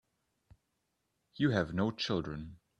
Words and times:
You 1.35 1.51
have 1.51 1.75
no 1.75 1.91
children. 1.91 2.57